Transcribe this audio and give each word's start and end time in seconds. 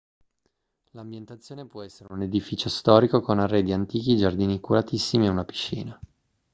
l'ambientazione 0.93 1.67
può 1.67 1.83
essere 1.83 2.11
un 2.11 2.23
edificio 2.23 2.69
storico 2.69 3.21
con 3.21 3.37
arredi 3.37 3.71
antichi 3.71 4.17
giardini 4.17 4.59
curatissimi 4.59 5.27
e 5.27 5.29
una 5.29 5.45
piscina 5.45 5.99